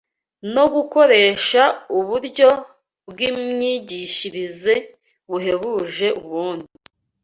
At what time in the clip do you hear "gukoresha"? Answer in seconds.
0.73-1.61